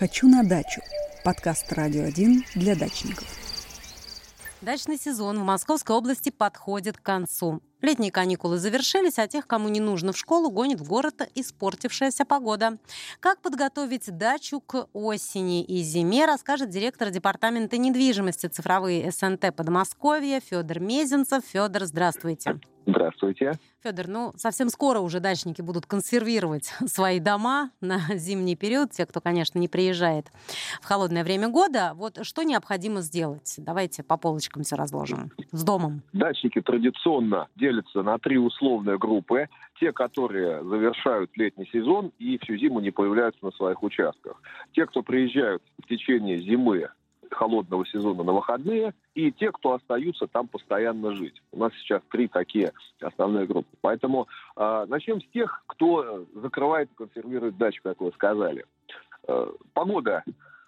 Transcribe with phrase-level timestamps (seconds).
[0.00, 0.80] «Хочу на дачу»–
[1.24, 3.28] подкаст «Радио 1» для дачников.
[4.62, 7.60] Дачный сезон в Московской области подходит к концу.
[7.82, 12.78] Летние каникулы завершились, а тех, кому не нужно в школу, гонит в город испортившаяся погода.
[13.20, 20.80] Как подготовить дачу к осени и зиме, расскажет директор департамента недвижимости цифровые СНТ Подмосковья Федор
[20.80, 21.44] Мезенцев.
[21.44, 22.58] Федор, здравствуйте.
[22.90, 23.52] Здравствуйте.
[23.82, 29.20] Федор, ну совсем скоро уже дачники будут консервировать свои дома на зимний период, те, кто,
[29.20, 30.26] конечно, не приезжает
[30.82, 31.92] в холодное время года.
[31.94, 33.54] Вот что необходимо сделать?
[33.58, 35.30] Давайте по полочкам все разложим.
[35.52, 36.02] С домом.
[36.12, 39.48] Дачники традиционно делятся на три условные группы.
[39.78, 44.42] Те, которые завершают летний сезон и всю зиму не появляются на своих участках.
[44.72, 46.90] Те, кто приезжают в течение зимы
[47.30, 51.40] холодного сезона на выходные, и те, кто остаются там постоянно жить.
[51.52, 53.68] У нас сейчас три такие основные группы.
[53.80, 58.64] Поэтому э, начнем с тех, кто закрывает и консервирует дачу, как вы сказали.
[59.28, 60.24] Э, погода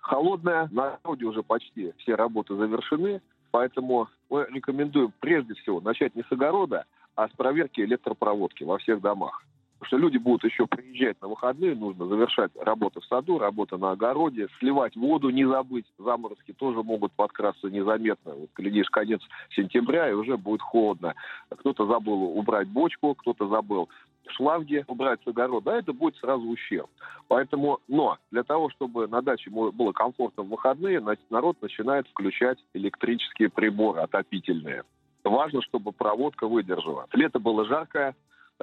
[0.00, 3.20] холодная, на городе уже почти все работы завершены,
[3.50, 6.84] поэтому мы рекомендуем прежде всего начать не с огорода,
[7.16, 9.42] а с проверки электропроводки во всех домах.
[9.82, 14.48] Что люди будут еще приезжать на выходные, нужно завершать работы в саду, работа на огороде,
[14.58, 15.86] сливать воду, не забыть.
[15.98, 18.34] Заморозки тоже могут подкрасться незаметно.
[18.34, 21.14] Вот, глядишь, конец сентября, и уже будет холодно.
[21.50, 23.88] Кто-то забыл убрать бочку, кто-то забыл
[24.28, 26.90] шланги убрать с огорода, а это будет сразу ущерб.
[27.28, 33.50] Поэтому, но для того, чтобы на даче было комфортно в выходные, народ начинает включать электрические
[33.50, 34.82] приборы отопительные.
[35.22, 37.06] Важно, чтобы проводка выдержала.
[37.12, 38.14] Лето было жаркое,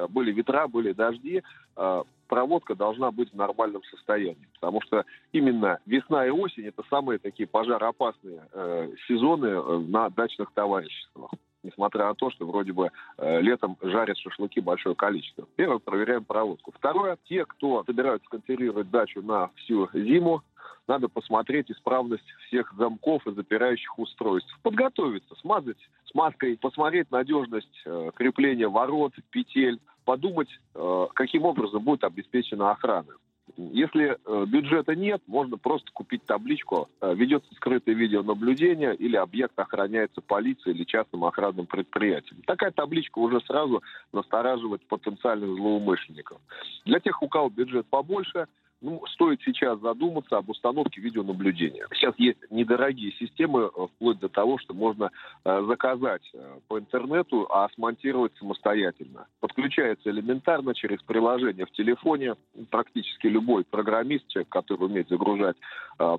[0.10, 1.44] были ветра, были дожди,
[1.76, 4.48] э, проводка должна быть в нормальном состоянии.
[4.56, 11.32] Потому что именно весна и осень– это самые такие пожароопасные э, сезоны на дачных товариществах
[11.64, 15.48] несмотря на то, что вроде бы э, летом жарят шашлыки большое количество.
[15.56, 16.74] Первое, проверяем проводку.
[16.76, 20.44] Второе, те, кто собираются консервировать дачу на всю зиму,
[20.88, 24.58] надо посмотреть исправность всех замков и запирающих устройств.
[24.62, 25.78] Подготовиться, смазать
[26.12, 33.14] смазкой, посмотреть надежность э, крепления ворот, петель, подумать, э, каким образом будет обеспечена охрана.
[33.58, 40.22] Если э, бюджета нет, можно просто купить табличку э, «Ведется скрытое видеонаблюдение» или «Объект охраняется
[40.22, 42.42] полицией или частным охранным предприятием».
[42.48, 46.40] Такая табличка уже сразу настораживает потенциальных злоумышленников.
[46.86, 48.48] Для тех, у кого бюджет побольше–
[48.84, 51.88] ну, стоит сейчас задуматься об установке видеонаблюдения.
[51.94, 55.10] Сейчас есть недорогие системы, э, вплоть до того, что можно
[55.46, 59.28] э, заказать э, по интернету, а смонтировать самостоятельно.
[59.40, 62.36] Подключается элементарно через приложение в телефоне.
[62.70, 65.56] Практически любой программист, человек, который умеет загружать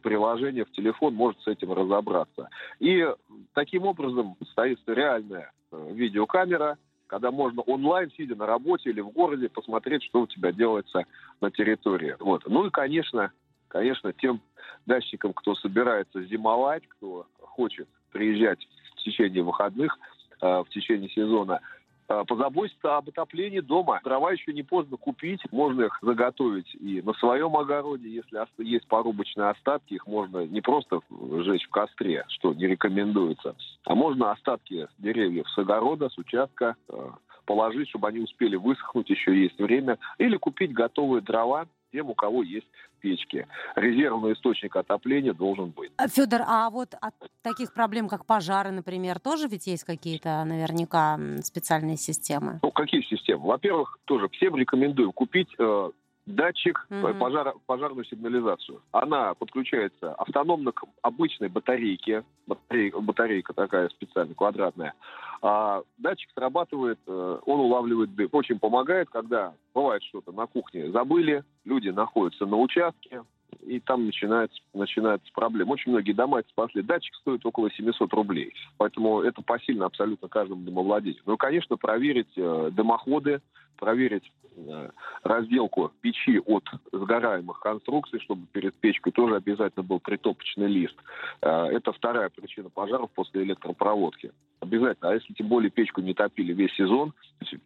[0.03, 2.49] приложение в телефон, может с этим разобраться.
[2.79, 3.07] И
[3.53, 10.05] таким образом стоит реальная видеокамера, когда можно онлайн, сидя на работе или в городе, посмотреть,
[10.05, 11.05] что у тебя делается
[11.41, 12.17] на территории.
[12.21, 12.43] Вот.
[12.47, 13.33] Ну и, конечно,
[13.69, 14.41] конечно, тем
[14.87, 18.67] дачникам, кто собирается зимовать, кто хочет приезжать
[18.97, 19.99] в течение выходных,
[20.41, 21.61] э, в течение сезона,
[22.07, 24.01] позаботиться об отоплении дома.
[24.05, 29.51] Дрова еще не поздно купить, можно их заготовить и на своем огороде, если есть порубочные
[29.51, 33.55] остатки, их можно не просто сжечь в костре, что не рекомендуется,
[33.85, 37.11] а можно остатки деревьев с огорода, с участка э,
[37.47, 42.43] положить, чтобы они успели высохнуть, еще есть время, или купить готовые дрова, тем, у кого
[42.43, 42.67] есть
[43.01, 43.47] печки.
[43.77, 45.93] Резервный источник отопления должен быть.
[45.97, 47.15] А, Федор, а вот от
[47.45, 52.59] таких проблем, как пожары, например, тоже ведь есть какие-то наверняка специальные системы?
[52.63, 53.47] Ну, какие системы?
[53.47, 55.91] Во-первых, тоже всем рекомендую купить э,
[56.27, 57.15] датчик угу.
[57.15, 58.83] пожар, пожарную сигнализацию.
[58.93, 64.95] Она подключается автономно к обычной батарейке, батарейка, батарейка такая специальная, квадратная.
[65.43, 68.31] А датчик срабатывает, э, он улавливает дым.
[68.33, 73.23] Очень помогает, когда бывает что-то на кухне забыли, люди находятся на участке,
[73.67, 75.73] и там начинается, начинается проблема.
[75.73, 76.83] Очень многие дома спасли.
[76.83, 78.53] Датчик стоит около 700 рублей.
[78.77, 81.23] Поэтому это посильно абсолютно каждому домовладельцу.
[81.27, 83.41] Ну, конечно, проверить э, дымоходы,
[83.77, 84.91] проверить э,
[85.23, 90.97] разделку печи от сгораемых конструкций, чтобы перед печкой тоже обязательно был притопочный лист.
[91.41, 94.33] Э, это вторая причина пожаров после электропроводки.
[94.65, 95.11] Обязательно.
[95.11, 97.13] А если тем более печку не топили весь сезон,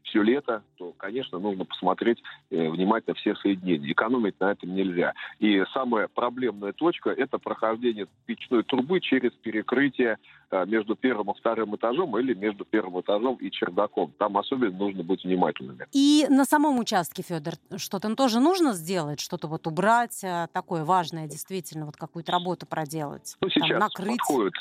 [0.02, 3.92] все лето, то, конечно, нужно посмотреть э, внимательно все соединения.
[3.92, 5.14] Экономить на этом нельзя.
[5.38, 10.18] И самая проблемная точка– это прохождение печной трубы через перекрытие
[10.50, 14.12] э, между первым и вторым этажом или между первым этажом и чердаком.
[14.18, 15.86] Там особенно нужно быть внимательными.
[15.92, 21.28] И на самом участке, Федор, что-то тоже нужно сделать, что-то вот убрать, э, такое важное
[21.28, 23.36] действительно, вот какую-то работу проделать?
[23.40, 24.18] Ну, сейчас Там, накрыть?
[24.18, 24.54] подходит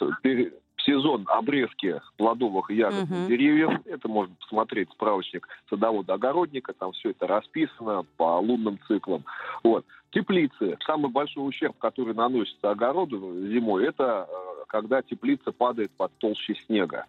[0.88, 3.28] сезон обрезки плодовых и ягодных угу.
[3.28, 3.82] деревьев.
[3.86, 9.24] Это можно посмотреть справочник садовода-огородника, там все это расписано по лунным циклам.
[9.64, 9.86] Вот.
[10.12, 10.78] Теплицы.
[10.86, 13.18] Самый большой ущерб, который наносится огороду
[13.50, 17.06] зимой, это э, когда теплица падает под толще снега.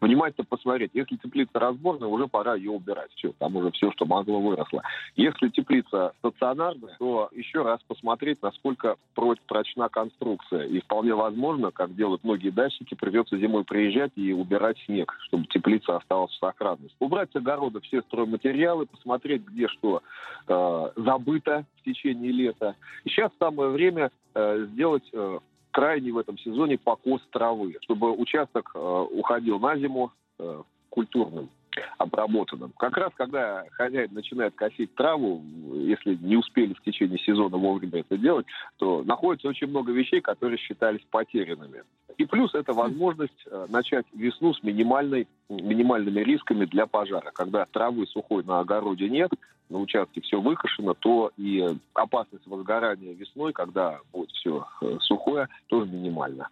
[0.00, 0.92] Внимательно посмотреть.
[0.94, 3.10] Если теплица разборная, уже пора ее убирать.
[3.16, 4.82] Все, там уже все, что могло, выросло.
[5.16, 10.66] Если теплица стационарная, то еще раз посмотреть, насколько прочна конструкция.
[10.66, 15.96] И вполне возможно, как делают многие дачники, придется зимой приезжать и убирать снег, чтобы теплица
[15.96, 16.96] осталась в сохранности.
[17.00, 20.02] Убрать с огорода все стройматериалы, посмотреть, где что
[20.46, 22.76] э, забыто в течение лета.
[23.04, 25.38] И сейчас самое время э, сделать э,
[25.78, 30.10] крайний в этом сезоне покос травы, чтобы участок э, уходил на зиму
[30.40, 31.50] э, культурным
[31.98, 32.72] обработанным.
[32.76, 35.40] Как раз когда хозяин начинает косить траву,
[35.74, 38.46] если не успели в течение сезона вовремя это делать,
[38.78, 41.84] то находится очень много вещей, которые считались потерянными.
[42.18, 47.30] И плюс это возможность э, начать весну с минимальной, минимальными рисками для пожара.
[47.32, 49.30] Когда травы сухой на огороде нет,
[49.68, 55.90] на участке все выкошено, то и опасность возгорания весной, когда будет все э, сухое, тоже
[55.90, 56.48] минимальна.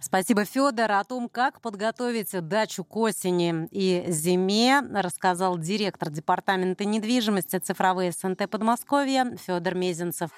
[0.00, 0.90] Спасибо, Федор.
[0.92, 8.48] О том, как подготовить дачу к осени и зиме, рассказал директор департамента недвижимости цифровые СНТ
[8.48, 10.30] Подмосковья Федор Мезенцев.